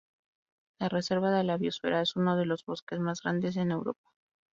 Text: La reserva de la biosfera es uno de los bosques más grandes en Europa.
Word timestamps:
La 0.79 0.87
reserva 0.93 1.29
de 1.35 1.43
la 1.43 1.57
biosfera 1.57 2.01
es 2.01 2.15
uno 2.15 2.35
de 2.35 2.47
los 2.47 2.65
bosques 2.65 2.99
más 2.99 3.21
grandes 3.21 3.55
en 3.55 3.69
Europa. 3.69 4.09